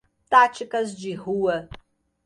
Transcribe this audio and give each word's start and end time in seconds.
Táticas 0.31 0.95
de 0.97 1.13
Rua 1.13 1.69